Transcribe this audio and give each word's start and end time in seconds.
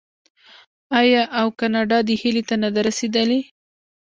آیا 0.99 1.21
او 1.39 1.47
کاناډا 1.59 1.99
دې 2.07 2.15
هیلې 2.21 2.43
ته 2.49 2.55
نه 2.63 2.69
ده 2.73 2.79
رسیدلې؟ 2.89 3.39